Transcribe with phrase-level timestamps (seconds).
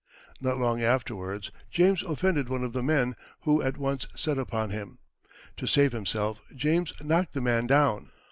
[0.39, 4.97] Not long afterwards James offended one of the men, who at once set upon him.
[5.57, 8.09] To save himself, James knocked the man down.